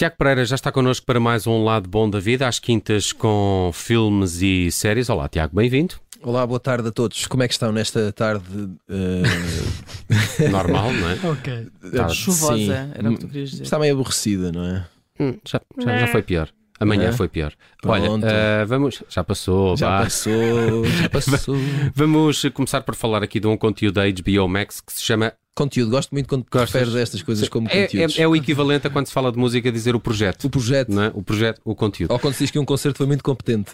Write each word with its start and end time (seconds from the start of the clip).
Tiago 0.00 0.16
Pereira 0.16 0.46
já 0.46 0.54
está 0.54 0.72
connosco 0.72 1.04
para 1.04 1.20
mais 1.20 1.46
um 1.46 1.62
Lado 1.62 1.86
Bom 1.86 2.08
da 2.08 2.18
Vida, 2.18 2.48
às 2.48 2.58
quintas 2.58 3.12
com 3.12 3.70
filmes 3.74 4.40
e 4.40 4.72
séries. 4.72 5.10
Olá, 5.10 5.28
Tiago, 5.28 5.54
bem-vindo. 5.54 5.96
Olá, 6.22 6.46
boa 6.46 6.58
tarde 6.58 6.88
a 6.88 6.90
todos. 6.90 7.26
Como 7.26 7.42
é 7.42 7.46
que 7.46 7.52
estão 7.52 7.70
nesta 7.70 8.10
tarde? 8.10 8.42
uh, 8.88 10.48
Normal, 10.50 10.90
não 10.94 11.10
é? 11.10 11.30
Ok. 11.30 11.66
Tarde. 11.94 12.14
Chuvosa, 12.14 12.56
Sim. 12.56 12.70
era 12.94 13.10
o 13.10 13.12
que 13.12 13.20
tu 13.20 13.26
querias 13.26 13.50
dizer. 13.50 13.62
Está 13.64 13.78
meio 13.78 13.92
aborrecida, 13.92 14.50
não 14.50 14.64
é? 14.64 14.86
Hum, 15.20 15.34
já, 15.46 15.60
já, 15.78 15.98
já 15.98 16.06
foi 16.06 16.22
pior. 16.22 16.48
Amanhã 16.80 17.10
É? 17.10 17.12
foi 17.12 17.28
pior. 17.28 17.52
Pronto. 17.82 18.10
Olha, 18.10 18.26
eh, 18.26 18.64
vamos. 18.64 19.02
Já 19.06 19.22
passou, 19.22 19.76
Já 19.76 19.86
vá. 19.98 20.04
passou, 20.04 20.86
já 20.86 21.08
passou. 21.12 21.56
Vamos 21.94 22.42
começar 22.54 22.80
por 22.80 22.94
falar 22.94 23.22
aqui 23.22 23.38
de 23.38 23.46
um 23.46 23.54
conteúdo 23.54 23.96
da 23.96 24.04
HBO 24.10 24.48
Max 24.48 24.80
que 24.80 24.94
se 24.94 25.02
chama. 25.02 25.34
Conteúdo, 25.60 25.90
gosto 25.90 26.10
muito 26.12 26.26
quando 26.28 26.44
Gostas? 26.50 26.72
referes 26.72 26.94
estas 26.94 27.22
coisas 27.22 27.48
como 27.48 27.68
É, 27.68 27.82
conteúdos. 27.82 28.18
é- 28.18 28.22
é 28.22 28.28
o 28.28 28.34
equivalente 28.34 28.86
a 28.86 28.90
quando 28.90 29.06
se 29.06 29.12
fala 29.12 29.30
de 29.30 29.36
música 29.38 29.70
dizer 29.70 29.94
o 29.94 30.00
projeto. 30.00 30.44
O 30.46 30.50
projeto, 30.50 30.98
é? 31.00 31.10
O 31.14 31.22
projeto, 31.22 31.60
o 31.64 31.74
conteúdo. 31.74 32.10
ou 32.12 32.18
quando 32.18 32.32
se 32.34 32.44
diz 32.44 32.50
que 32.50 32.58
um 32.58 32.64
concerto 32.64 32.96
foi 32.96 33.06
muito 33.06 33.22
competente, 33.22 33.72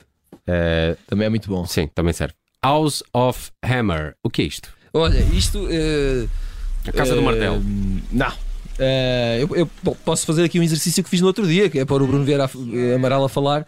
Eh, 0.48 0.96
também 1.06 1.26
é 1.26 1.28
muito 1.30 1.48
bom. 1.48 1.64
sim, 1.66 1.88
também 1.95 2.12
serve. 2.12 2.34
House 2.64 3.02
of 3.12 3.50
Hammer. 3.64 4.14
O 4.22 4.28
que 4.30 4.42
é 4.42 4.45
isto? 4.46 4.68
Olha, 4.92 5.18
isto. 5.32 5.66
eh, 5.70 6.26
A 6.88 6.92
Casa 6.92 7.14
do 7.14 7.20
eh, 7.20 7.24
Martelo. 7.24 7.62
Não. 8.12 8.32
Eh, 8.79 9.39
eu, 9.43 9.57
eu 9.57 9.66
po- 9.66 9.97
posso 10.05 10.27
fazer 10.27 10.45
aqui 10.45 10.59
um 10.61 10.62
exercício 10.62 11.03
que 11.03 11.09
fiz 11.11 11.21
no 11.21 11.27
outro 11.27 11.47
dia, 11.47 11.69
que 11.71 11.79
é 11.79 11.85
para 11.85 12.03
o 12.03 12.07
Bruno 12.07 12.25
Vieira 12.25 12.45
a- 12.45 12.95
Amaral 12.95 13.25
a 13.25 13.29
falar, 13.29 13.66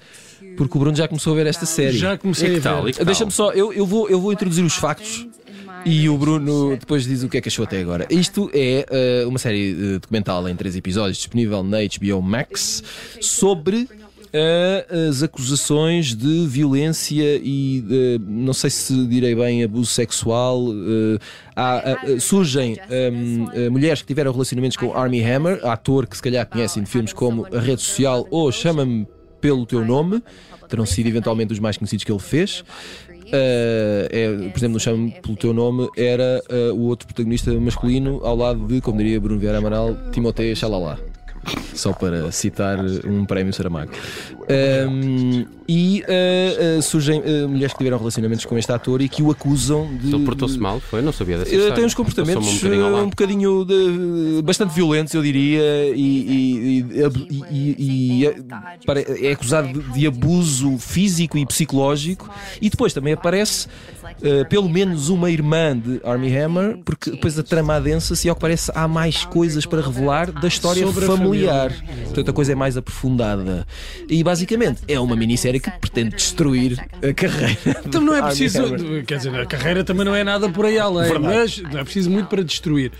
porque 0.56 0.76
o 0.76 0.80
Bruno 0.80 0.96
já 0.96 1.08
começou 1.08 1.32
a 1.32 1.36
ver 1.36 1.46
esta 1.46 1.64
série. 1.66 1.96
Já 1.96 2.16
comecei 2.18 2.48
a 2.48 2.50
ver. 2.50 2.56
E 2.56 2.60
que 2.60 2.62
tal? 2.98 3.04
Deixa-me 3.06 3.30
só, 3.30 3.52
eu, 3.52 3.72
eu, 3.72 3.86
vou, 3.86 4.08
eu 4.08 4.20
vou 4.20 4.32
introduzir 4.32 4.64
os 4.64 4.74
factos 4.74 5.26
e 5.86 6.08
o 6.08 6.18
Bruno 6.18 6.76
depois 6.76 7.04
diz 7.04 7.22
o 7.22 7.28
que 7.28 7.38
é 7.38 7.40
que 7.40 7.48
achou 7.48 7.64
até 7.64 7.80
agora. 7.80 8.06
Isto 8.10 8.50
é 8.52 8.84
eh, 8.90 9.24
uma 9.26 9.38
série 9.38 9.70
eh, 9.70 9.98
documental 9.98 10.48
em 10.48 10.54
três 10.56 10.76
episódios 10.76 11.16
disponível 11.18 11.62
na 11.62 11.78
HBO 11.78 12.20
Max 12.20 12.82
sobre 13.20 13.88
eh, 14.32 14.86
as 15.08 15.22
acusações 15.22 16.14
de 16.14 16.46
violência 16.46 17.40
e 17.42 17.80
de, 17.80 18.20
não 18.26 18.52
sei 18.52 18.70
se 18.70 19.06
direi 19.06 19.34
bem 19.34 19.62
abuso 19.62 19.90
sexual. 19.90 20.68
eh, 20.72 21.18
há, 21.56 21.92
ah, 21.92 22.20
surgem 22.20 22.78
ehm, 22.90 23.46
eh, 23.52 23.68
mulheres 23.68 24.00
que 24.02 24.06
tiveram 24.06 24.32
relacionamentos 24.32 24.76
com 24.76 24.94
Armie 24.94 25.22
Hammer, 25.24 25.60
ator 25.64 26.06
que 26.06 26.16
se 26.16 26.22
calhar 26.22 26.46
conhecem 26.46 26.82
de 26.82 26.90
filmes 26.90 27.12
como 27.12 27.46
A 27.54 27.60
Rede 27.60 27.82
Social 27.82 28.26
ou 28.30 28.50
Chama-me 28.52 29.06
pelo 29.40 29.64
Teu 29.66 29.84
Nome. 29.84 30.22
Terão 30.68 30.84
sido 30.84 31.06
eventualmente 31.06 31.52
os 31.52 31.58
mais 31.58 31.76
conhecidos 31.76 32.04
que 32.04 32.12
ele 32.12 32.18
fez. 32.18 32.62
Uh, 33.28 34.08
é, 34.10 34.48
por 34.50 34.58
exemplo, 34.58 34.74
no 34.74 34.80
Chame 34.80 35.14
pelo 35.22 35.36
Teu 35.36 35.52
Nome 35.52 35.88
era 35.96 36.42
uh, 36.50 36.74
o 36.74 36.86
outro 36.86 37.06
protagonista 37.06 37.52
masculino 37.60 38.20
ao 38.24 38.34
lado 38.34 38.66
de, 38.66 38.80
como 38.80 38.98
diria 38.98 39.20
Bruno 39.20 39.38
Vieira 39.38 39.58
Amaral, 39.58 39.96
Timoteia 40.12 40.54
Xalala. 40.56 40.98
Só 41.78 41.92
para 41.92 42.30
citar 42.32 42.78
um 43.06 43.24
prémio 43.24 43.52
Saramago. 43.52 43.92
Um, 44.88 45.46
e 45.68 46.02
uh, 46.08 46.78
uh, 46.78 46.82
surgem 46.82 47.20
uh, 47.20 47.46
mulheres 47.48 47.72
que 47.72 47.78
tiveram 47.78 47.98
relacionamentos 47.98 48.44
com 48.46 48.56
este 48.56 48.72
ator 48.72 49.02
e 49.02 49.08
que 49.08 49.22
o 49.22 49.30
acusam 49.30 49.86
de. 50.00 50.14
Ele 50.14 50.24
portou-se 50.24 50.58
mal? 50.58 50.80
Foi? 50.80 51.02
Não 51.02 51.12
sabia 51.12 51.36
dessa 51.38 51.50
história. 51.54 51.74
tem 51.74 51.84
uns 51.84 51.94
comportamentos 51.94 52.46
um 52.48 52.54
bocadinho 52.56 52.96
um 53.04 53.08
bocadinho 53.10 53.64
de- 53.64 54.42
bastante 54.42 54.74
violentos, 54.74 55.12
eu 55.12 55.22
diria, 55.22 55.60
e, 55.94 56.00
e- 56.00 56.78
e- 56.80 56.86
e- 57.50 57.76
e- 57.78 58.20
e 58.22 58.26
é- 58.26 59.28
é 59.28 59.32
acusado 59.32 59.68
de, 59.72 59.92
de 59.92 60.06
abuso 60.06 60.78
físico 60.78 61.36
e 61.36 61.44
psicológico. 61.46 62.30
E 62.62 62.70
depois 62.70 62.92
também 62.94 63.12
aparece 63.12 63.66
uh, 63.66 64.48
pelo 64.48 64.68
menos 64.70 65.10
uma 65.10 65.30
irmã 65.30 65.78
de 65.78 66.00
Armie 66.02 66.34
Hammer, 66.38 66.78
porque 66.84 67.10
depois 67.10 67.38
a 67.38 67.42
trama 67.42 67.74
adensa-se 67.74 68.26
e 68.26 68.30
ao 68.30 68.34
que 68.34 68.40
parece 68.40 68.72
há 68.74 68.88
mais 68.88 69.24
coisas 69.24 69.66
para 69.66 69.82
revelar 69.82 70.32
da 70.32 70.48
história 70.48 70.86
Sobre 70.86 71.06
familiar. 71.72 72.04
Portanto, 72.04 72.28
a 72.30 72.32
coisa 72.32 72.52
é 72.52 72.54
mais 72.54 72.76
aprofundada. 72.76 73.66
E 74.08 74.22
basicamente 74.22 74.80
é 74.88 74.98
uma 74.98 75.16
minissérie 75.16 75.60
que 75.60 75.70
pretende 75.70 76.16
destruir 76.16 76.78
a 77.02 77.12
carreira. 77.12 77.58
Então 77.86 78.00
não 78.00 78.14
é 78.14 78.18
Armie 78.20 78.36
preciso. 78.36 79.02
Quer 79.06 79.16
dizer, 79.18 79.34
a 79.34 79.46
carreira 79.46 79.82
também 79.84 80.04
não 80.04 80.14
é 80.14 80.22
nada 80.24 80.48
por 80.48 80.64
aí 80.66 80.78
além, 80.78 81.18
mas 81.18 81.58
não 81.58 81.80
é 81.80 81.84
preciso 81.84 82.10
muito 82.10 82.26
para 82.28 82.42
destruir. 82.42 82.92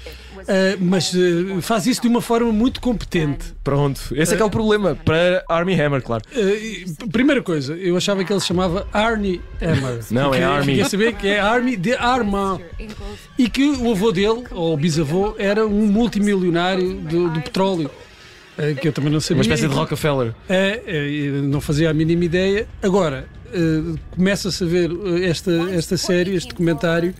Ah, 0.49 0.77
mas 0.81 1.13
ah, 1.15 1.61
faz 1.61 1.87
isso 1.87 2.01
de 2.01 2.09
uma 2.09 2.23
forma 2.23 2.51
muito 2.53 2.81
competente. 2.81 3.47
Pronto, 3.63 4.01
esse 4.15 4.33
é 4.33 4.37
que 4.37 4.43
é 4.43 4.47
o 4.47 4.51
problema 4.51 4.95
para 4.95 5.45
Armie 5.49 5.79
Hammer, 5.79 6.01
claro. 6.01 6.23
Ah, 6.33 6.37
p- 6.37 7.09
primeira 7.13 7.43
coisa, 7.43 7.75
eu 7.75 7.97
achava 7.97 8.25
que 8.25 8.33
ele 8.33 8.41
se 8.41 8.47
chamava 8.47 8.87
Arnie 8.93 9.41
Hammer. 9.61 9.99
Não, 10.11 10.33
é 10.33 10.43
Army. 10.45 10.81
A 10.81 10.89
saber 10.89 11.15
que 11.15 11.27
é 11.27 11.39
Army 11.41 11.77
de 11.77 11.93
Armand. 11.95 12.61
E 13.37 13.49
que 13.49 13.65
o 13.69 13.91
avô 13.91 14.11
dele, 14.11 14.45
ou 14.53 14.73
o 14.73 14.77
bisavô, 14.77 15.35
era 15.39 15.67
um 15.67 15.87
multimilionário 15.87 16.95
do, 16.95 17.29
do 17.31 17.41
petróleo. 17.43 17.91
Ah, 18.59 18.75
que 18.75 18.89
eu 18.89 18.93
também 18.93 19.13
não 19.13 19.21
sabia. 19.21 19.37
Uma 19.37 19.43
espécie 19.43 19.69
de 19.69 19.75
Rockefeller. 19.75 20.35
É, 20.49 20.83
é, 20.87 21.31
não 21.43 21.61
fazia 21.61 21.89
a 21.91 21.95
mínima 21.95 22.25
ideia. 22.25 22.67
Agora, 22.83 23.29
eh, 23.53 23.99
começa-se 24.11 24.63
a 24.63 24.67
ver 24.67 24.91
eh, 24.91 25.27
esta, 25.27 25.53
esta 25.71 25.97
série, 25.97 26.35
este 26.35 26.49
documentário, 26.49 27.15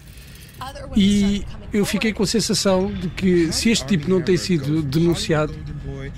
e 0.95 1.45
eu 1.73 1.87
fiquei 1.87 2.13
com 2.13 2.23
a 2.23 2.27
sensação 2.27 2.93
de 2.93 3.09
que 3.09 3.53
se 3.53 3.71
este 3.71 3.87
tipo 3.87 4.11
não 4.11 4.21
tem 4.21 4.37
sido 4.37 4.83
denunciado, 4.83 5.55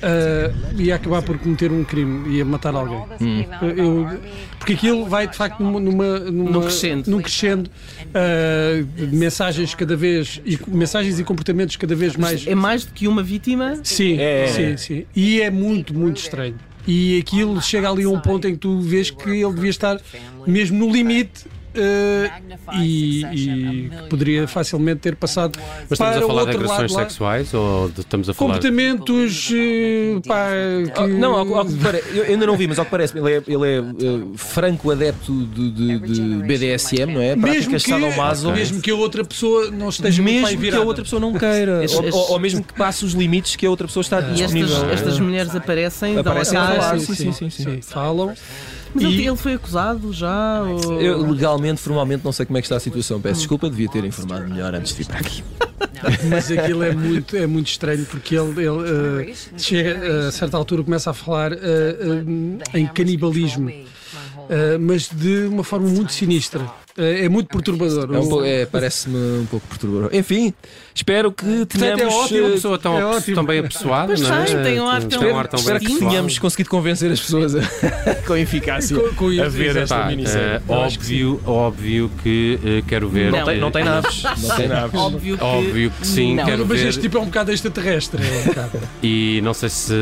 eh, 0.03 0.53
ia 0.77 0.95
acabar 0.97 1.23
por 1.23 1.39
cometer 1.39 1.71
um 1.73 1.85
crime, 1.85 2.37
ia 2.37 2.45
matar 2.45 2.75
alguém. 2.75 2.99
Hum. 3.21 3.45
Eu- 3.77 4.09
porque 4.59 4.75
aquilo 4.75 5.07
vai 5.07 5.27
de 5.29 5.37
facto 5.37 5.61
numa, 5.63 5.81
numa, 5.81 6.19
numa- 6.21 6.51
Num 6.51 6.61
crescendo. 6.63 7.11
num 7.11 7.21
crescendo, 7.23 7.71
de 8.97 9.07
mensagens 9.17 9.75
cada 9.75 9.97
vez 9.97 10.41
e 10.45 10.59
mensagens 10.69 11.19
e 11.19 11.25
comportamentos 11.25 11.77
cada 11.77 11.95
vez 11.95 12.17
mais 12.17 12.47
É 12.47 12.55
mais 12.55 12.85
do 12.85 12.93
que 12.93 13.07
uma 13.09 13.23
vítima. 13.23 13.79
Sim, 13.83 14.19
É. 14.19 14.47
sim, 14.49 14.77
sim. 14.77 15.07
E 15.15 15.41
é 15.41 15.51
muito, 15.51 15.95
muito 15.95 16.19
estranho. 16.19 16.55
E 16.87 17.19
aquilo 17.19 17.61
chega 17.61 17.91
ali 17.91 18.05
a 18.05 18.09
um 18.09 18.19
ponto 18.21 18.49
em 18.49 18.53
que 18.53 18.59
tu 18.59 18.81
vês 18.81 19.11
que 19.11 19.29
ele 19.31 19.53
devia 19.53 19.71
estar 19.71 20.01
mesmo 20.47 20.79
no 20.79 20.91
limite 20.93 21.45
eh, 21.75 22.31
e, 22.81 23.21
e 23.25 23.91
que 23.91 24.09
poderia 24.09 24.47
facilmente 24.49 25.01
ter 25.01 25.17
passado 25.17 25.59
Mas 25.59 25.93
estamos 25.93 26.15
para 26.17 26.25
a 26.25 26.27
falar 26.27 26.45
de 26.45 26.51
agressões 26.51 26.93
lado 26.93 26.93
lá. 26.93 27.09
sexuais 27.09 27.55
ou 27.55 27.89
de- 27.89 28.01
estamos 28.01 28.29
a 28.29 28.35
falar. 28.35 28.55
Comportamentos 28.55 29.51
eh, 29.55 30.21
pá, 30.27 30.49
que... 30.95 31.01
Ah, 31.01 31.07
Não, 31.07 31.33
ao, 31.35 31.55
ao 31.55 31.67
que 31.67 31.75
pare- 31.77 32.03
eu 32.15 32.25
ainda 32.25 32.47
não 32.47 32.57
vi, 32.57 32.67
mas 32.67 32.79
ao 32.79 32.85
que 32.85 32.91
parece, 32.91 33.17
ele 33.19 33.33
é, 33.33 33.43
ele 33.47 33.67
é 33.67 33.79
eh, 33.79 34.21
franco 34.37 34.91
adepto 34.91 35.33
de, 35.47 35.71
de- 35.71 35.99
de 36.01 36.21
BDSM, 36.47 37.13
não 37.15 37.21
é? 37.23 37.37
mesmo 37.37 37.43
Práticas 37.43 37.83
que, 37.85 37.91
sadomaso. 37.91 38.53
mesmo 38.53 38.81
que 38.81 38.91
a 38.91 38.95
outra 38.95 39.25
pessoa 39.25 39.71
não 39.71 39.89
esteja 39.89 40.23
muito 40.23 40.35
Mesmo 40.35 40.61
bem 40.61 40.71
que 40.71 40.77
a 40.77 40.81
outra 40.81 41.03
pessoa 41.05 41.21
não 41.21 41.33
queira, 41.33 41.85
Estes- 41.85 42.15
ou, 42.15 42.21
ou- 42.21 42.31
ou 42.33 42.39
mesmo 42.39 42.63
que 42.63 42.75
passe 42.75 43.05
os 43.05 43.13
limites 43.13 43.57
que 43.57 43.67
a 43.67 43.71
outra 43.71 43.87
pessoa 43.87 44.03
está 44.03 44.21
E 44.21 44.43
estas, 44.43 44.53
disponível. 44.53 44.91
estas 44.91 45.19
mulheres 45.21 45.55
aparecem, 45.55 46.15
dão 46.15 46.21
Aparecem 46.21 46.59
cara. 46.59 46.81
falar, 46.81 46.99
sim, 46.99 47.15
sim, 47.15 47.33
sim, 47.33 47.51
sim, 47.51 47.63
sim. 47.65 47.83
Falam. 47.83 48.33
Mas 48.95 49.05
ele, 49.05 49.23
E- 49.23 49.27
ele 49.29 49.37
foi 49.37 49.55
acusado 49.55 50.13
já? 50.13 50.63
Ou... 50.63 51.01
Eu, 51.01 51.31
legalmente, 51.31 51.81
formalmente, 51.81 52.25
não 52.25 52.33
sei 52.33 52.45
como 52.47 52.59
é 52.59 52.61
que 52.61 52.67
está 52.67 52.77
a 52.77 52.81
situação. 52.81 53.21
Peço 53.21 53.41
desculpa, 53.41 53.69
devia 53.71 53.89
ter 53.89 54.05
informado 54.05 54.49
melhor 54.49 54.75
antes 54.75 54.93
de 54.93 54.99
vir 54.99 55.07
para 55.07 55.19
aqui. 55.21 55.45
Mas 56.29 56.51
aquilo 56.51 56.83
é 56.83 56.93
muito, 56.95 57.37
é 57.37 57.47
muito 57.47 57.69
estranho 57.69 58.05
porque 58.07 58.35
ele, 58.37 58.51
ele, 58.65 59.31
eh, 59.31 59.35
chega 59.59 59.91
eh, 59.91 60.29
a 60.29 60.33
certa 60.33 60.57
altura 60.57 60.83
começa 60.83 61.11
a 61.11 61.15
falar 61.15 61.53
eh, 61.53 61.59
em 62.75 62.87
canibalismo, 62.87 63.69
eh, 64.49 64.79
mas 64.79 65.09
de 65.09 65.47
uma 65.47 65.63
forma 65.63 65.89
muito 65.89 66.13
sinistra. 66.13 66.65
Eh, 66.99 67.25
é 67.25 67.29
muito 67.29 67.49
perturbador. 67.49 68.09
É 68.15 68.19
um 68.19 68.29
pouco- 68.29 68.45
é, 68.45 68.67
Parece-me 68.67 69.17
um 69.41 69.47
pouco 69.47 69.67
perturbador. 69.69 70.11
Enfim, 70.13 70.53
espero 70.95 71.31
que 71.33 71.45
Portanto, 71.45 71.79
tenhamos. 71.79 72.03
é 72.03 72.07
Uma 72.07 72.17
ótimo. 72.25 72.47
eh, 72.47 72.51
pessoa 72.51 72.79
tão, 72.79 72.99
É 72.99 73.05
ótimo. 73.05 73.35
tão 73.37 73.45
bem 73.45 73.59
apessoada, 73.61 74.07
Pois 74.09 74.21
não 74.21 74.35
é? 74.37 74.45
tem, 74.45 74.63
tem 74.63 74.81
um 74.81 74.89
ar 74.89 75.01
Tem 75.01 75.09
tão- 75.19 75.33
um 75.33 75.39
ar 75.39 75.47
tão 75.49 75.61
Espero 75.61 75.79
bem 75.79 75.89
que 75.89 75.99
tenhamos 75.99 76.39
conseguido 76.39 76.69
convencer 76.71 77.11
as 77.13 77.21
pessoas 77.21 77.55
a- 77.55 77.61
com 78.27 78.37
eficácia 78.37 78.97
Com- 78.99 79.15
com 79.15 79.33
isso, 79.33 79.43
a 79.43 79.49
ver 79.49 79.77
esta 79.77 80.05
minissérie. 80.07 80.61
Eu 80.69 80.83
acho 80.83 80.99
que 80.99 81.25
óbvio, 81.25 81.41
óbvio 81.47 82.11
que 82.23 82.59
eh, 82.65 82.83
quero 82.87 83.09
ver. 83.09 83.31
Não 83.31 83.45
Tem- 83.45 83.57
eh, 83.57 83.61
não 83.61 83.71
tem 83.71 83.85
naves. 83.85 84.23
Não 84.43 84.57
tem 84.57 84.69
naves. 84.69 85.01
Óbvio 85.01 85.39
que. 85.39 85.45
Óbvio 85.45 85.91
que 86.01 86.07
sim, 86.07 86.35
Não. 86.35 86.45
quero 86.45 86.67
Mas 86.67 86.81
ver. 86.81 86.89
este 86.89 87.01
tipo 87.01 87.19
é 87.19 87.21
um 87.21 87.27
bocado 87.27 87.53
extraterrestre. 87.53 88.21
É 88.23 88.61
um. 88.77 88.81
E 89.03 89.41
não 89.43 89.55
sei 89.55 89.69
se 89.69 89.93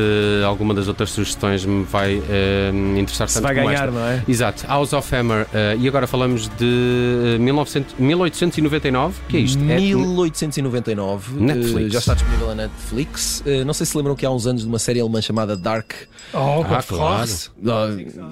alguma 0.45 0.75
das 0.75 0.89
outras 0.89 1.11
sugestões 1.11 1.65
me 1.65 1.85
vai 1.85 2.21
eh, 2.29 2.71
interessar 2.99 3.29
Se 3.29 3.35
tanto 3.35 3.45
vai 3.45 3.55
ganhar, 3.55 3.91
não 3.93 4.05
é? 4.07 4.23
Exato, 4.29 4.67
House 4.67 4.93
of 4.93 5.15
Hammer. 5.15 5.47
eh, 5.55 5.77
e 5.79 5.87
agora 5.89 6.07
falamos 6.07 6.49
de 6.59 6.78
eh, 7.35 7.39
1900 7.39 7.95
1899. 7.99 9.15
que 9.29 9.37
é 9.37 9.41
isto? 9.41 9.59
É- 9.71 9.79
1899. 9.81 11.35
Netflix. 11.41 11.87
eh, 11.87 11.91
já 11.91 11.99
está 11.99 12.15
disponível 12.15 12.49
na 12.49 12.55
Netflix. 12.55 13.43
Eh, 13.47 13.65
não 13.65 13.75
sei 13.75 13.87
se 13.87 13.97
lembram 13.97 14.15
que 14.17 14.25
há 14.27 14.31
uns 14.31 14.47
anos 14.47 14.63
de 14.63 14.69
uma 14.69 14.79
série 14.79 15.01
alemã 15.01 15.21
chamada 15.21 15.57
Dark. 15.57 15.93
Oh, 16.33 16.63
Ah, 16.63 16.83
claro. 16.83 17.31
Ah, 17.67 17.87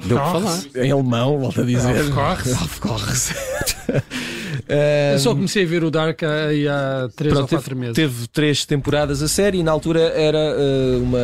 Deu 0.06 0.18
que 0.18 0.32
falar. 0.32 0.60
Em 0.76 0.90
alemão, 0.90 1.38
volto 1.38 1.60
a 1.60 1.64
dizer. 1.64 2.00
Aufkochs. 2.00 2.52
Aufkochs. 2.62 3.34
Eu 4.68 5.18
só 5.20 5.32
comecei 5.34 5.64
a 5.64 5.66
ver 5.66 5.84
o 5.84 5.90
Dark 5.90 6.22
aí 6.22 6.66
há 6.66 7.08
3 7.14 7.32
ou 7.32 7.38
Pronto, 7.46 7.50
4 7.50 7.68
teve, 7.68 7.80
meses. 7.80 7.94
teve 7.94 8.26
três 8.28 8.64
temporadas 8.64 9.22
a 9.22 9.28
série 9.28 9.58
e 9.58 9.62
na 9.62 9.70
altura 9.70 10.00
era 10.00 10.38
eh, 10.38 10.98
uma 11.00 11.18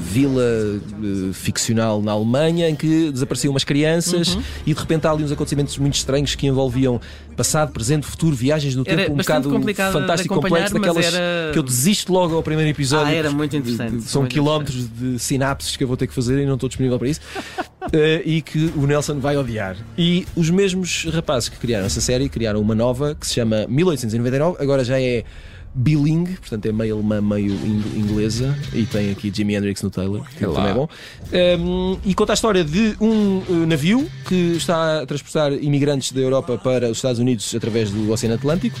vila 0.00 0.42
eh, 0.42 1.32
ficcional 1.32 2.00
na 2.00 2.12
Alemanha 2.12 2.68
em 2.68 2.76
que 2.76 3.10
desapareciam 3.10 3.52
umas 3.52 3.64
crianças 3.64 4.38
e 4.64 4.72
de 4.72 4.78
repente 4.80 5.06
há 5.06 5.10
ali 5.10 5.24
uns 5.24 5.32
acontecimentos 5.32 5.76
muito 5.78 5.94
estranhos 5.94 6.34
que 6.34 6.46
envolviam 6.46 7.00
passado, 7.36 7.70
presente, 7.72 8.06
futuro, 8.06 8.34
viagens 8.34 8.74
no 8.74 8.82
tempo, 8.84 9.12
um 9.12 9.16
bocado 9.16 9.50
fantástico, 9.92 10.32
acompanhar, 10.34 10.70
complexo, 10.70 10.74
daquelas 10.74 11.14
era- 11.14 11.52
que 11.52 11.58
eu 11.58 11.62
desisto 11.62 12.12
logo 12.12 12.34
ao 12.34 12.42
primeiro 12.42 12.70
episódio. 12.70 13.06
Ah, 13.08 13.12
era 13.12 13.30
muito 13.30 13.54
interessante, 13.56 14.02
São 14.02 14.22
muito 14.22 14.32
quilómetros 14.32 14.88
de 14.88 15.18
sinapses 15.18 15.76
que 15.76 15.84
eu 15.84 15.88
vou 15.88 15.96
ter 15.98 16.06
que 16.06 16.14
fazer 16.14 16.40
e 16.40 16.46
não 16.46 16.54
estou 16.54 16.68
disponível 16.68 16.98
para 16.98 17.08
isso. 17.08 17.20
Eh, 17.92 18.22
e 18.24 18.42
que 18.42 18.72
o 18.76 18.86
Nelson 18.86 19.18
vai 19.20 19.36
odiar. 19.36 19.76
E 19.96 20.26
os 20.34 20.50
mesmos 20.50 21.04
rapazes 21.12 21.48
que 21.48 21.56
criaram 21.56 21.86
essa 21.86 22.00
série 22.00 22.28
criaram 22.28 22.60
uma 22.60 22.74
nova 22.74 23.14
que 23.14 23.26
se 23.26 23.34
chama 23.34 23.66
1899, 23.68 24.56
agora 24.62 24.84
já 24.84 25.00
é 25.00 25.24
bilingue, 25.78 26.36
portanto 26.38 26.64
é 26.66 26.72
meio 26.72 26.94
alemã, 26.94 27.20
meio 27.20 27.52
ing- 27.52 27.98
inglesa, 27.98 28.56
e 28.72 28.86
tem 28.86 29.10
aqui 29.10 29.30
Jimi 29.34 29.54
Hendrix 29.54 29.82
no 29.82 29.90
Taylor, 29.90 30.24
que 30.36 30.42
É 30.44 30.48
também 30.48 30.70
é 30.70 30.74
bom. 30.74 30.88
Um, 31.60 31.98
e 32.04 32.14
conta 32.14 32.32
a 32.32 32.34
história 32.34 32.64
de 32.64 32.96
um 32.98 33.42
uh, 33.46 33.66
navio 33.66 34.08
que 34.26 34.54
está 34.56 35.02
a 35.02 35.06
transportar 35.06 35.52
imigrantes 35.52 36.12
da 36.12 36.20
Europa 36.20 36.56
para 36.56 36.90
os 36.90 36.96
Estados 36.96 37.18
Unidos 37.18 37.54
através 37.54 37.90
do 37.90 38.10
Oceano 38.10 38.36
Atlântico. 38.36 38.78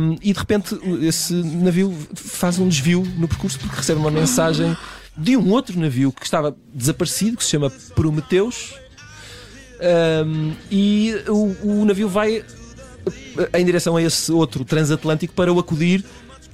Um, 0.00 0.16
e 0.20 0.32
de 0.32 0.38
repente 0.40 0.76
esse 1.02 1.32
navio 1.32 1.94
faz 2.12 2.58
um 2.58 2.66
desvio 2.68 3.06
no 3.16 3.28
percurso 3.28 3.56
porque 3.60 3.76
recebe 3.76 4.00
uma 4.00 4.10
mensagem 4.10 4.76
de 5.16 5.36
um 5.36 5.50
outro 5.50 5.78
navio 5.78 6.12
que 6.12 6.24
estava 6.24 6.56
desaparecido, 6.72 7.36
que 7.36 7.44
se 7.44 7.50
chama 7.50 7.70
Prometeus. 7.94 8.74
Um, 10.26 10.52
e 10.70 11.14
o, 11.26 11.56
o 11.62 11.84
navio 11.84 12.08
vai 12.08 12.38
uh, 12.38 12.44
em 13.54 13.64
direção 13.64 13.96
a 13.96 14.02
esse 14.02 14.30
outro 14.30 14.64
transatlântico 14.64 15.34
para 15.34 15.52
o 15.52 15.58
acudir. 15.58 16.04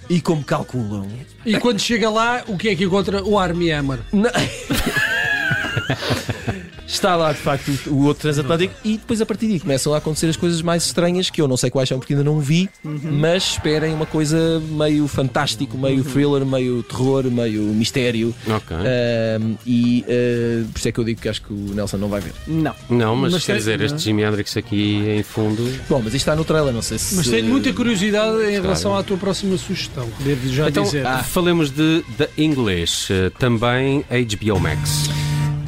E 0.08 0.20
como 0.20 0.44
calculam, 0.44 1.08
E 1.44 1.58
quando 1.58 1.80
chega 1.80 2.08
lá, 2.08 2.44
o 2.46 2.56
que 2.56 2.68
é 2.68 2.76
que 2.76 2.84
encontra? 2.84 3.24
O 3.24 3.36
Army 3.36 3.72
Hammer. 3.72 3.98
não. 6.86 6.94
Está 6.94 7.16
lá 7.16 7.32
de 7.32 7.38
facto 7.38 7.70
o 7.88 8.04
outro 8.04 8.22
transatlântico 8.22 8.74
e 8.84 8.92
depois 8.96 9.20
a 9.20 9.26
partir 9.26 9.48
daí 9.48 9.60
começam 9.60 9.92
a 9.94 9.98
acontecer 9.98 10.26
as 10.28 10.36
coisas 10.36 10.62
mais 10.62 10.84
estranhas 10.86 11.30
que 11.30 11.40
eu 11.40 11.48
não 11.48 11.56
sei 11.56 11.70
quais 11.70 11.88
são 11.88 11.98
porque 11.98 12.12
ainda 12.14 12.24
não 12.24 12.40
vi, 12.40 12.68
mas 12.82 13.42
esperem 13.52 13.92
uma 13.94 14.06
coisa 14.06 14.60
meio 14.70 15.06
fantástico, 15.08 15.76
meio 15.76 16.02
thriller, 16.04 16.44
meio 16.46 16.82
terror, 16.82 17.24
meio 17.30 17.62
mistério. 17.62 18.34
Ok. 18.48 18.76
Ahm, 18.76 19.54
e 19.66 20.04
ah, 20.08 20.66
por 20.72 20.78
isso 20.78 20.88
é 20.88 20.92
que 20.92 21.00
eu 21.00 21.04
digo 21.04 21.20
que 21.20 21.28
acho 21.28 21.42
que 21.42 21.52
o 21.52 21.74
Nelson 21.74 21.96
não 21.98 22.08
vai 22.08 22.20
ver. 22.20 22.32
Não. 22.46 22.74
Não, 22.88 23.16
mas, 23.16 23.32
Mas 23.32 23.44
quer 23.44 23.56
dizer, 23.56 23.80
este 23.80 23.98
Jimi 23.98 24.22
Hendrix 24.22 24.56
aqui 24.56 25.02
em 25.08 25.22
fundo. 25.22 25.62
Bom, 25.88 25.98
mas 25.98 26.06
isto 26.08 26.16
está 26.16 26.36
no 26.36 26.44
trailer, 26.44 26.72
não 26.72 26.82
sei 26.82 26.98
se. 26.98 27.14
Mas 27.16 27.28
tenho 27.28 27.46
muita 27.46 27.72
curiosidade 27.72 28.38
em 28.44 28.60
relação 28.60 28.96
à 28.96 29.02
tua 29.02 29.16
próxima 29.16 29.56
sugestão. 29.56 30.08
Devo 30.20 30.48
já 30.52 30.68
Então, 30.68 30.84
dizer. 30.84 31.04
falemos 31.24 31.70
de 31.70 32.04
The 32.16 32.28
English, 32.38 33.12
eh, 33.12 33.30
também 33.38 34.04
HBO 34.10 34.60
Max. 34.60 35.08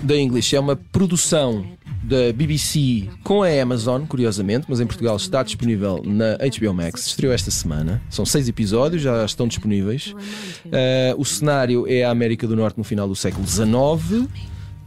Da 0.03 0.17
English 0.17 0.55
é 0.55 0.61
uma 0.61 0.77
produção 0.77 1.65
da 2.03 2.33
BBC 2.33 3.09
com 3.25 3.43
a 3.43 3.49
Amazon, 3.63 4.05
curiosamente, 4.07 4.67
mas 4.69 4.81
em 4.81 4.87
Portugal 4.87 5.17
está 5.17 5.43
disponível 5.43 6.03
na 6.05 6.37
HBO 6.39 6.73
Max. 6.73 7.07
Estreou 7.09 7.33
esta 7.35 7.51
semana. 7.51 8.01
São 8.09 8.25
seis 8.25 8.49
episódios, 8.49 9.03
já 9.03 9.25
estão 9.25 9.47
disponíveis. 9.49 10.09
Uh, 10.67 11.19
o 11.19 11.25
cenário 11.25 11.87
é 11.89 12.05
a 12.05 12.11
América 12.11 12.47
do 12.47 12.57
Norte 12.57 12.79
no 12.79 12.85
final 12.85 13.07
do 13.09 13.17
século 13.17 13.47
XIX. 13.47 14.29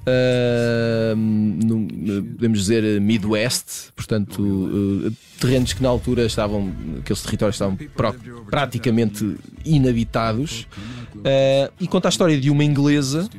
Uh, 0.03 1.15
no- 1.15 1.79
no- 1.91 2.23
podemos 2.23 2.59
dizer 2.59 2.83
uh, 2.97 3.01
Midwest, 3.01 3.91
portanto, 3.95 4.41
uh, 4.41 5.11
terrenos 5.39 5.73
que 5.73 5.83
na 5.83 5.89
altura 5.89 6.25
estavam, 6.25 6.71
aqueles 6.99 7.21
territórios 7.21 7.55
estavam 7.55 7.77
praticamente 8.49 9.35
inabitados. 9.63 10.67
E 11.79 11.87
conta 11.87 12.07
a 12.07 12.09
história 12.09 12.39
de 12.39 12.49
uma 12.49 12.63
inglesa 12.63 13.29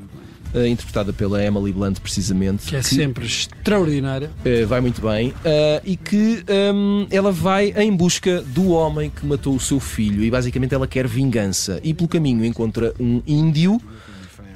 eh, 0.55 0.69
interpretada 0.69 1.13
pela 1.13 1.43
Emily 1.45 1.73
Blunt, 1.73 1.99
precisamente. 2.01 2.67
que 2.67 2.77
é 2.77 2.83
sempre 2.83 3.25
extraordinária. 3.27 4.31
eh, 4.45 4.65
vai 4.65 4.81
muito 4.81 5.01
bem. 5.01 5.33
eh, 5.45 5.81
e 5.85 5.97
que 5.97 6.45
hum, 6.75 7.07
ela 7.11 7.33
vai 7.33 7.73
em 7.77 7.95
busca 7.95 8.43
do 8.43 8.69
homem 8.71 9.11
que 9.11 9.25
matou 9.27 9.55
o 9.55 9.61
seu 9.61 9.79
filho. 9.81 10.23
E 10.25 10.31
basicamente 10.31 10.75
ela 10.75 10.87
quer 10.87 11.07
vingança. 11.07 11.81
E 11.83 11.93
pelo 11.95 12.09
caminho 12.09 12.45
encontra 12.45 12.93
um 13.01 13.23
índio 13.27 13.81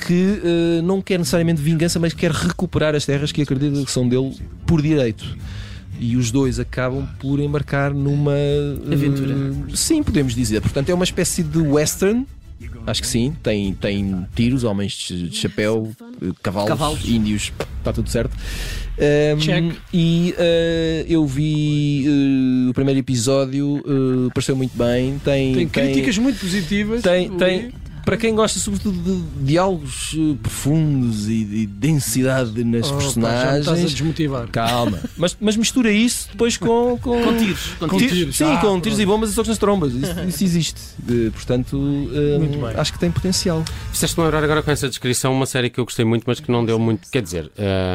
que 0.06 0.40
eh, 0.44 0.82
não 0.82 1.00
quer 1.00 1.18
necessariamente 1.18 1.60
vingança, 1.62 1.98
mas 1.98 2.12
quer 2.12 2.30
recuperar 2.30 2.94
as 2.94 3.06
terras 3.06 3.32
que 3.32 3.40
acredita 3.42 3.82
que 3.84 3.90
são 3.90 4.08
dele 4.08 4.36
por 4.66 4.82
direito. 4.82 5.24
E 5.98 6.14
os 6.16 6.30
dois 6.30 6.58
acabam 6.60 7.08
por 7.18 7.40
embarcar 7.40 7.94
numa 7.94 8.34
Aventura. 8.92 9.34
sim, 9.74 10.02
podemos 10.02 10.34
dizer. 10.34 10.60
Portanto, 10.60 10.90
é 10.90 10.94
uma 10.94 11.04
espécie 11.04 11.42
de 11.42 11.58
western. 11.58 12.26
Acho 12.86 13.02
que 13.02 13.08
sim, 13.08 13.34
tem, 13.42 13.74
tem 13.74 14.26
tiros, 14.34 14.62
homens 14.62 14.92
de 14.92 15.34
chapéu, 15.36 15.90
eh, 16.22 16.30
cavalos, 16.42 16.68
Cavalos. 16.68 17.04
índios, 17.08 17.52
está 17.78 17.92
tudo 17.92 18.08
certo. 18.08 18.36
Um, 18.98 19.38
Check. 19.38 19.74
E 19.92 20.34
eh, 20.38 21.04
eu 21.08 21.26
vi 21.26 22.04
eh, 22.06 22.70
o 22.70 22.72
primeiro 22.74 23.00
episódio, 23.00 23.82
eh, 23.86 24.30
pareceu 24.32 24.54
muito 24.56 24.76
bem. 24.78 25.18
Tem, 25.24 25.52
Tem 25.54 25.68
críticas 25.68 26.16
muito 26.16 26.38
positivas. 26.40 27.02
tem, 27.02 27.28
tem, 27.30 27.72
para 28.06 28.16
quem 28.16 28.34
gosta 28.34 28.58
sobretudo 28.58 28.96
de 29.02 29.44
diálogos 29.44 30.14
eh, 30.18 30.36
profundos 30.42 31.28
e 31.28 31.44
de 31.44 31.66
densidade 31.66 32.64
nas 32.64 32.86
Oh, 32.90 32.94
pá, 32.94 32.94
já 32.94 32.94
me 32.96 33.02
personagens. 33.02 33.58
estás 33.60 33.80
a 33.80 33.86
desmotivar. 33.88 34.48
Calma, 34.48 35.00
mas, 35.18 35.36
mas 35.40 35.56
mistura 35.56 35.90
isso 35.92 36.28
depois 36.32 36.56
com, 36.56 36.98
com, 37.02 37.20
Com 37.22 37.36
tiros. 37.36 37.66
Com 37.78 37.88
Com 37.88 37.98
tiros. 37.98 38.16
tiros. 38.16 38.36
Sim, 38.36 38.44
Ah, 38.44 38.56
com 38.58 38.80
tiros 38.80 38.96
pronto. 38.96 39.00
e 39.00 39.06
bombas 39.06 39.30
e 39.30 39.32
socos 39.34 39.48
nas 39.48 39.58
trombas. 39.58 39.92
Isso, 39.92 40.20
isso 40.26 40.44
existe. 40.44 40.80
Eh, 41.08 41.30
portanto, 41.30 41.78
eh, 42.14 42.80
acho 42.80 42.92
que 42.92 42.98
tem 42.98 43.10
potencial. 43.10 43.64
Fizeste-me 43.92 44.24
lembrar 44.24 44.42
agora 44.44 44.62
com 44.62 44.70
essa 44.70 44.88
descrição 44.88 45.32
uma 45.32 45.44
série 45.46 45.68
que 45.68 45.80
eu 45.80 45.84
gostei 45.84 46.04
muito, 46.04 46.24
mas 46.26 46.38
que 46.40 46.50
não 46.50 46.64
deu 46.64 46.78
muito. 46.78 47.10
Quer 47.10 47.22
dizer, 47.22 47.50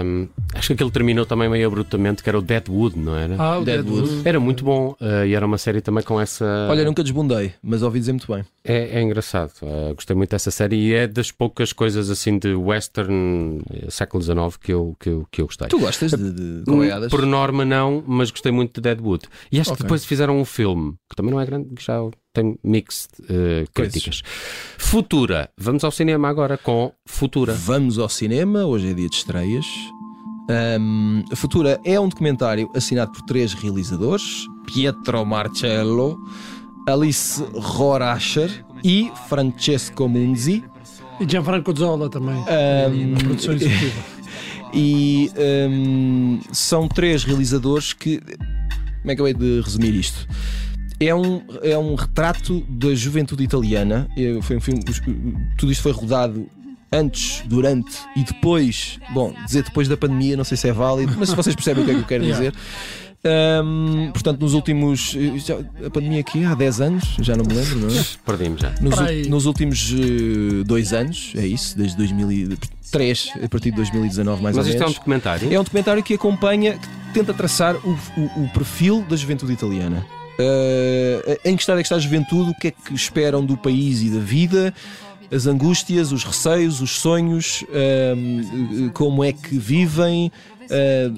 hum, 0.05 0.27
acho 0.53 0.67
que 0.67 0.73
aquilo 0.73 0.91
terminou 0.91 1.25
também 1.25 1.49
meio 1.49 1.65
abruptamente, 1.67 2.21
que 2.21 2.27
era 2.29 2.37
o 2.37 2.41
Deadwood, 2.41 2.99
não 2.99 3.15
era? 3.15 3.35
Ah, 3.37 3.59
o 3.59 3.63
Deadwood. 3.63 4.01
Deadwood. 4.07 4.27
Era 4.27 4.39
muito 4.39 4.63
bom 4.65 4.95
eh, 4.99 5.27
e 5.27 5.33
era 5.33 5.45
uma 5.45 5.57
série 5.57 5.79
também 5.81 6.03
com 6.03 6.19
essa. 6.19 6.67
Olha, 6.69 6.83
nunca 6.83 7.01
desbundei, 7.01 7.53
mas 7.63 7.81
ouvi 7.81 7.99
dizer 7.99 8.11
muito 8.11 8.31
bem. 8.31 8.43
É, 8.63 8.99
é 8.99 9.01
engraçado. 9.01 9.51
eh, 9.61 9.93
gostei 10.01 10.15
muito 10.15 10.31
dessa 10.31 10.49
série 10.51 10.75
e 10.75 10.93
é 10.93 11.07
das 11.07 11.31
poucas 11.31 11.71
coisas 11.71 12.09
assim 12.09 12.37
de 12.39 12.53
western 12.55 13.61
eh, 13.71 13.89
século 13.89 14.21
XIX 14.21 14.57
que 14.59 14.73
eu, 14.73 14.95
que 14.99 15.09
eu, 15.09 15.27
que 15.31 15.41
eu 15.41 15.45
gostei. 15.45 15.67
Tu 15.67 15.79
gostas 15.79 16.11
de, 16.11 16.31
de? 16.31 16.63
Por 17.09 17.25
norma, 17.25 17.63
não, 17.63 18.03
mas 18.05 18.31
gostei 18.31 18.51
muito 18.51 18.75
de 18.75 18.81
Deadwood. 18.81 19.25
E 19.51 19.59
acho 19.59 19.69
Ok. 19.69 19.77
que 19.77 19.83
depois 19.83 20.03
fizeram 20.03 20.39
um 20.39 20.45
filme 20.45 20.95
que 21.09 21.15
também 21.15 21.31
não 21.31 21.39
é 21.39 21.45
grande, 21.45 21.69
que 21.75 21.83
já 21.83 21.99
tem 22.33 22.57
mixed 22.63 23.09
eh, 23.29 23.65
críticas. 23.73 24.23
Futura. 24.77 25.49
Vamos 25.57 25.83
ao 25.83 25.91
cinema 25.91 26.27
agora 26.27 26.57
com 26.57 26.91
Futura. 27.05 27.53
Vamos 27.53 27.99
ao 27.99 28.09
cinema, 28.09 28.65
hoje 28.65 28.89
é 28.89 28.93
dia 28.93 29.09
de 29.09 29.15
estreias. 29.15 29.65
A 31.31 31.35
Futura 31.35 31.79
é 31.85 31.97
um 31.99 32.09
documentário 32.09 32.69
assinado 32.75 33.11
por 33.11 33.21
três 33.21 33.53
realizadores: 33.53 34.45
Pietro 34.65 35.25
Marcello, 35.25 36.17
Alice 36.87 37.41
Roracher 37.53 38.65
e 38.83 39.11
Francesco 39.27 40.07
Munzi. 40.07 40.63
E 41.19 41.29
Gianfranco 41.29 41.75
Zola 41.77 42.09
também. 42.09 42.35
Na 42.35 43.17
produção 43.19 43.53
executiva. 43.53 44.03
e 44.73 45.31
hum, 45.69 46.39
são 46.51 46.87
três 46.87 47.23
realizadores 47.23 47.93
que. 47.93 48.19
Como 48.19 49.11
é 49.11 49.15
que 49.15 49.21
eu 49.21 49.27
hei 49.27 49.33
de 49.33 49.61
resumir 49.61 49.95
isto? 49.95 50.27
É 50.99 51.13
um, 51.15 51.41
é 51.63 51.75
um 51.77 51.95
retrato 51.95 52.61
da 52.69 52.93
juventude 52.93 53.43
italiana. 53.43 54.07
É, 54.15 54.39
Foi 54.41 54.57
um 54.57 54.61
filme, 54.61 54.83
tudo 55.57 55.71
isto 55.71 55.81
foi 55.81 55.91
rodado 55.91 56.47
antes, 56.91 57.41
durante 57.47 57.97
e 58.15 58.23
depois. 58.23 58.99
Bom, 59.11 59.33
dizer 59.45 59.63
depois 59.63 59.87
da 59.87 59.97
pandemia, 59.97 60.37
não 60.37 60.43
sei 60.43 60.57
se 60.57 60.69
é 60.69 60.71
válido, 60.73 61.15
mas 61.17 61.33
vocês 61.33 61.55
percebem 61.55 61.83
o 61.83 61.85
que 61.85 61.91
é 61.91 61.95
que 61.95 62.01
eu 62.01 62.05
quero 62.05 62.23
Yeah. 62.25 62.51
dizer. 62.51 62.53
Hum, 63.23 64.09
portanto, 64.13 64.39
nos 64.41 64.53
últimos. 64.55 65.15
já- 65.45 65.57
A 65.85 65.89
pandemia 65.91 66.21
aqui 66.21 66.43
há 66.43 66.55
10 66.55 66.81
anos, 66.81 67.03
já 67.19 67.35
não 67.35 67.45
me 67.45 67.53
lembro, 67.53 67.77
não 67.79 67.87
é? 67.89 68.03
Perdimos 68.25 68.61
já. 68.61 68.71
Nos, 68.81 69.27
nos 69.27 69.45
últimos 69.45 69.93
eh, 69.93 70.63
dois 70.63 70.91
anos, 70.91 71.31
é 71.35 71.45
isso, 71.45 71.77
desde 71.77 71.95
2003, 71.97 73.29
a 73.43 73.47
partir 73.47 73.69
de 73.69 73.75
2019 73.77 74.41
mais 74.41 74.55
Mas 74.55 74.65
ou 74.65 74.71
isto 74.71 74.77
é 74.81 74.85
um 74.85 74.87
menos. 74.87 74.97
documentário. 74.97 75.53
É 75.53 75.59
um 75.59 75.63
documentário 75.63 76.01
que 76.03 76.15
acompanha, 76.15 76.73
que 76.79 77.13
tenta 77.13 77.31
traçar 77.33 77.75
o, 77.75 77.91
o- 78.17 78.43
o 78.45 78.49
perfil 78.53 79.03
da 79.07 79.15
juventude 79.15 79.53
italiana. 79.53 80.03
Eh, 80.39 81.39
em 81.45 81.55
que 81.55 81.61
estado 81.61 81.77
é 81.79 81.83
que 81.83 81.85
está 81.87 81.97
a 81.97 81.99
juventude, 81.99 82.49
o 82.49 82.55
que 82.55 82.69
é 82.69 82.71
que 82.71 82.93
esperam 82.95 83.45
do 83.45 83.55
país 83.55 84.01
e 84.01 84.09
da 84.09 84.19
vida, 84.19 84.73
as 85.31 85.45
angústias, 85.45 86.11
os 86.11 86.23
receios, 86.23 86.81
os 86.81 86.91
sonhos, 86.99 87.63
ehm, 87.71 88.89
como 88.93 89.23
é 89.23 89.31
que 89.31 89.57
vivem, 89.57 90.31
eh, 90.59 90.60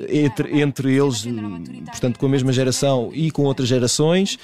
entre, 0.09 0.59
entre 0.61 0.93
eles, 0.95 1.25
eh, 1.25 1.81
portanto, 1.85 2.17
com 2.19 2.25
a 2.25 2.29
mesma 2.29 2.51
geração 2.51 3.09
e 3.13 3.29
com 3.31 3.43
outras 3.43 3.67
gerações. 3.67 4.37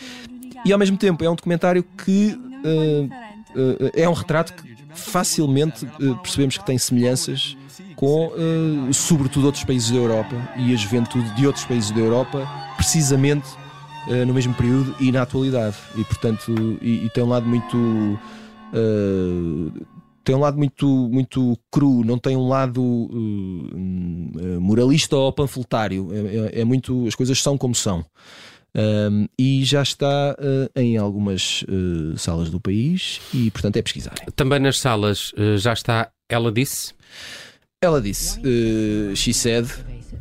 E 0.65 0.73
ao 0.73 0.79
mesmo 0.79 0.97
tempo 0.97 1.23
é 1.23 1.29
um 1.29 1.35
documentário 1.35 1.83
que 2.05 2.37
eh, 2.63 3.07
eh, 3.55 4.03
é 4.03 4.09
um 4.09 4.13
retrato 4.13 4.53
que 4.53 4.77
facilmente 4.93 5.85
eh, 5.85 6.13
percebemos 6.21 6.57
que 6.57 6.65
tem 6.65 6.77
semelhanças 6.77 7.55
com, 7.95 8.31
eh, 8.35 8.93
sobretudo, 8.93 9.45
outros 9.45 9.63
países 9.63 9.89
da 9.91 9.97
Europa 9.97 10.35
e 10.57 10.73
a 10.73 10.75
juventude 10.75 11.29
de 11.35 11.47
outros 11.47 11.65
países 11.65 11.91
da 11.91 11.99
Europa, 11.99 12.47
precisamente 12.75 13.47
eh, 14.09 14.25
no 14.25 14.33
mesmo 14.33 14.53
período 14.53 14.95
e 14.99 15.11
na 15.11 15.21
atualidade. 15.21 15.75
E, 15.97 16.03
portanto, 16.03 16.77
e, 16.81 17.05
e 17.05 17.09
tem 17.13 17.23
um 17.23 17.29
lado 17.29 17.45
muito. 17.47 18.19
eh, 18.73 19.98
tem 20.29 20.35
um 20.35 20.41
lado 20.41 20.59
muito, 20.59 20.85
muito 21.11 21.57
cru, 21.71 22.03
não 22.05 22.19
tem 22.19 22.37
um 22.37 22.47
lado 22.47 22.83
uh, 22.83 23.75
uh, 23.75 24.61
moralista 24.61 25.15
ou 25.15 25.33
panfletário. 25.33 26.07
É, 26.13 26.57
é, 26.57 26.61
é, 26.61 26.63
muito. 26.63 27.07
As 27.07 27.15
coisas 27.15 27.41
são 27.41 27.57
como 27.57 27.73
são. 27.73 28.05
Um, 28.75 29.27
e 29.39 29.65
já 29.65 29.81
está 29.81 30.37
uh, 30.37 30.79
em 30.79 30.97
algumas 30.97 31.63
uh, 31.63 32.15
salas 32.15 32.51
do 32.51 32.59
país 32.59 33.19
e, 33.33 33.49
portanto, 33.49 33.77
é 33.77 33.81
pesquisar. 33.81 34.13
Também 34.35 34.59
nas 34.59 34.77
salas 34.79 35.31
uh, 35.31 35.57
já 35.57 35.73
está 35.73 36.11
Ela 36.29 36.51
Disse? 36.51 36.93
Ela 37.81 37.99
disse, 37.99 38.39
She 39.15 39.33
Said. 39.33 39.67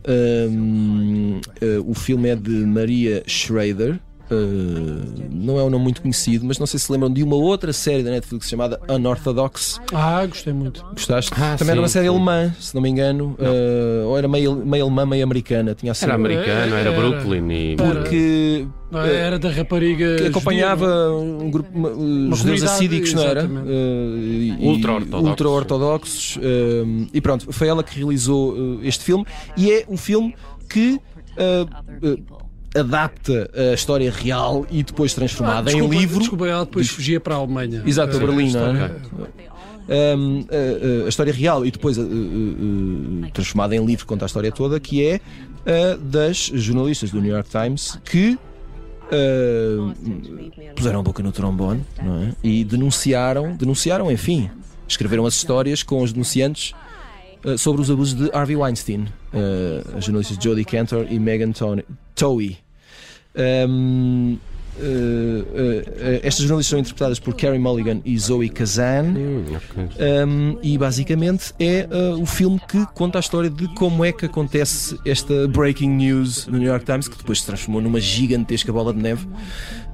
Um, 0.09 1.39
o 1.85 1.93
filme 1.93 2.31
é 2.31 2.37
de 2.37 2.51
Maria 2.51 3.23
Schrader. 3.27 4.01
Uh, 4.31 5.29
não 5.33 5.59
é 5.59 5.63
um 5.63 5.71
nome 5.71 5.85
muito 5.85 6.03
conhecido, 6.03 6.45
mas 6.45 6.59
não 6.59 6.67
sei 6.67 6.79
se 6.79 6.93
lembram 6.93 7.11
de 7.11 7.23
uma 7.23 7.37
outra 7.37 7.73
série 7.73 8.03
da 8.03 8.11
Netflix 8.11 8.49
chamada 8.49 8.79
Unorthodox. 8.89 9.81
Ah, 9.93 10.27
gostei 10.27 10.53
muito. 10.53 10.85
Gostaste? 10.93 11.33
Ah, 11.35 11.57
Também 11.57 11.67
sim, 11.67 11.71
era 11.71 11.81
uma 11.81 11.89
série 11.89 12.09
sim. 12.09 12.15
alemã, 12.15 12.55
se 12.61 12.75
não 12.75 12.83
me 12.83 12.91
engano, 12.91 13.37
uh, 13.39 14.07
ou 14.07 14.19
era 14.19 14.29
meio, 14.29 14.55
meio 14.55 14.85
alemã, 14.85 15.07
meio 15.07 15.25
americana. 15.25 15.75
Tinha 15.75 15.93
assim, 15.93 16.05
era 16.05 16.15
americano, 16.15 16.75
era, 16.75 16.91
era 16.91 16.93
Brooklyn 16.93 17.51
e. 17.51 17.77
Porque. 17.77 18.67
Não, 18.91 19.01
era 19.01 19.39
da 19.39 19.51
rapariga. 19.51 20.17
Que 20.17 20.27
acompanhava 20.29 21.11
um 21.13 21.51
grupo 21.51 21.71
uma, 21.75 21.91
uma 21.91 22.37
judeus 22.37 22.63
assídicos, 22.63 23.13
não 23.13 23.23
era? 23.23 23.45
Uh, 23.47 24.67
Ultra-ortodoxos. 24.67 25.29
Ultra-ortodoxos. 25.29 26.37
Uh, 26.37 27.07
e 27.13 27.21
pronto, 27.21 27.53
foi 27.53 27.69
ela 27.69 27.83
que 27.83 27.97
realizou 27.97 28.53
uh, 28.53 28.81
este 28.83 29.05
filme. 29.05 29.27
E 29.57 29.71
é 29.73 29.85
um 29.89 29.97
filme 29.97 30.35
que 30.69 31.01
adapta 32.75 33.51
a 33.55 33.75
história 33.75 34.11
real 34.11 34.67
e 34.71 34.83
depois 34.83 35.15
transformada 35.15 35.71
ah, 35.71 35.73
desculpa, 35.73 35.95
em 35.95 35.99
livro. 35.99 36.19
Desculpa, 36.19 36.47
ela 36.47 36.65
depois 36.65 36.89
fugia 36.89 37.21
para 37.21 37.35
a 37.35 37.39
Alemanha. 37.39 37.83
Exato, 37.87 38.17
a 38.17 38.21
Berlim, 38.21 38.53
não 38.53 38.77
é? 38.77 38.91
Um, 39.91 40.45
a, 40.51 41.07
a, 41.07 41.09
história 41.09 41.33
real 41.33 41.65
e 41.65 41.71
depois 41.71 41.99
a, 41.99 42.03
a, 42.03 43.31
transformada 43.33 43.75
em 43.75 43.83
livro 43.83 44.05
conta 44.05 44.27
a 44.27 44.27
história 44.27 44.53
toda, 44.53 44.79
que 44.79 45.07
é 45.07 45.21
a 45.65 45.97
das 45.97 46.51
jornalistas 46.53 47.11
do 47.11 47.23
New 47.23 47.33
York 47.33 47.49
Times 47.49 47.99
que 48.05 48.39
uh, 49.09 49.95
puseram 50.75 51.01
a 51.01 51.03
boca 51.03 51.23
no 51.23 51.33
trombone 51.33 51.85
é? 51.99 52.35
e 52.43 52.65
denunciaram, 52.65 53.57
denunciaram, 53.57 54.11
enfim, 54.11 54.51
escreveram 54.87 55.27
as 55.27 55.35
histórias 55.35 55.83
com 55.83 56.03
os 56.03 56.13
denunciantes 56.13 56.75
uh, 57.45 57.57
sobre 57.57 57.81
os 57.81 57.91
abusos 57.91 58.15
de 58.15 58.31
Harvey 58.33 58.57
Weinstein, 58.57 59.09
uh, 59.33 59.97
as 59.97 60.05
jornalistas 60.05 60.37
Jodie 60.43 60.65
Cantor 60.65 61.07
e 61.09 61.19
Megan 61.19 61.53
Towie. 62.19 62.59
Um, 63.37 64.37
uh, 64.77 64.83
uh, 64.83 66.21
estas 66.23 66.41
jornalistas 66.41 66.71
são 66.71 66.79
interpretadas 66.81 67.21
por 67.21 67.35
Carrie 67.37 67.61
Mulligan 67.61 68.01
e 68.05 68.19
Zoe 68.19 68.49
Kazan. 68.49 69.15
Um, 70.27 70.59
e 70.61 70.77
basicamente 70.77 71.55
é 71.61 71.89
uh, 71.89 72.21
o 72.21 72.27
filme 72.27 72.61
que 72.69 72.85
conta 72.95 73.19
a 73.19 73.21
história 73.21 73.49
de 73.49 73.73
como 73.75 74.05
é 74.05 74.11
que 74.11 74.27
acontece 74.27 74.99
esta 75.07 75.47
breaking 75.47 75.91
news 75.91 76.49
no 76.49 76.59
New 76.59 76.67
York 76.67 76.85
Times, 76.85 77.07
que 77.07 77.17
depois 77.17 77.41
se 77.41 77.47
transformou 77.47 77.81
numa 77.81 78.01
gigantesca 78.01 78.73
bola 78.73 78.93
de 78.93 79.01
neve. 79.01 79.29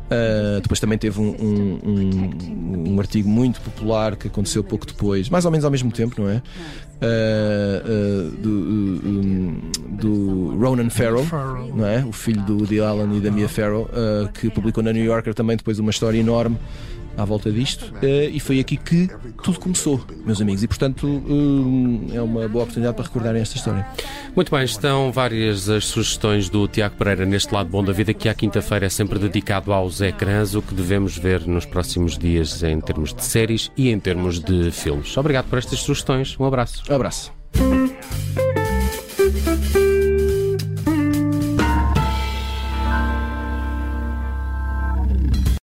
Uh, 0.04 0.60
depois 0.60 0.78
também 0.78 0.98
teve 0.98 1.18
um, 1.18 1.30
um, 1.30 1.80
um, 1.82 2.92
um, 2.92 3.00
artigo 3.00 3.26
muito 3.26 3.58
popular 3.62 4.16
que 4.16 4.28
aconteceu 4.28 4.62
pouco 4.62 4.86
depois, 4.86 5.30
mais 5.30 5.46
ou 5.46 5.50
menos 5.50 5.64
ao 5.64 5.70
mesmo 5.70 5.90
tempo, 5.90 6.20
não 6.20 6.28
é? 6.28 6.42
Uh, 7.00 7.80
uh, 7.86 8.30
do, 8.36 9.52
do, 9.96 10.58
Ronan 10.58 10.90
Farrow, 10.90 11.24
não 11.74 11.86
é? 11.86 12.04
O 12.04 12.12
filho 12.12 12.42
do 12.42 12.58
Woody 12.58 12.80
Allen 12.80 13.16
e 13.16 13.20
da 13.20 13.30
Mia 13.30 13.48
Farrow, 13.48 13.88
que 14.34 14.50
publicou 14.50 14.82
na 14.82 14.92
New 14.92 15.04
Yorker 15.04 15.32
também 15.32 15.56
depois 15.56 15.78
uma 15.78 15.90
história 15.90 16.18
enorme 16.18 16.58
à 17.16 17.24
volta 17.24 17.50
disto 17.50 17.94
uh, 18.02 18.30
e 18.30 18.40
foi 18.40 18.60
aqui 18.60 18.76
que 18.76 19.08
tudo 19.42 19.60
começou, 19.60 20.04
meus 20.24 20.40
amigos, 20.40 20.62
e 20.62 20.68
portanto 20.68 21.06
uh, 21.06 22.14
é 22.14 22.20
uma 22.20 22.48
boa 22.48 22.64
oportunidade 22.64 22.96
para 22.96 23.04
recordarem 23.04 23.42
esta 23.42 23.56
história. 23.56 23.86
Muito 24.34 24.50
bem, 24.50 24.64
estão 24.64 25.12
várias 25.12 25.68
as 25.68 25.84
sugestões 25.86 26.48
do 26.48 26.66
Tiago 26.66 26.96
Pereira 26.96 27.24
neste 27.24 27.54
lado 27.54 27.68
bom 27.68 27.84
da 27.84 27.92
vida, 27.92 28.12
que 28.12 28.28
à 28.28 28.34
quinta-feira 28.34 28.86
é 28.86 28.88
sempre 28.88 29.18
dedicado 29.18 29.72
aos 29.72 30.00
ecrãs, 30.00 30.54
o 30.54 30.62
que 30.62 30.74
devemos 30.74 31.16
ver 31.16 31.46
nos 31.46 31.64
próximos 31.64 32.18
dias 32.18 32.62
em 32.62 32.80
termos 32.80 33.14
de 33.14 33.24
séries 33.24 33.70
e 33.76 33.90
em 33.90 33.98
termos 33.98 34.40
de 34.40 34.70
filmes. 34.70 35.16
Obrigado 35.16 35.48
por 35.48 35.58
estas 35.58 35.78
sugestões, 35.80 36.36
um 36.38 36.44
abraço. 36.44 36.82
Um 36.90 36.94
abraço. 36.94 37.43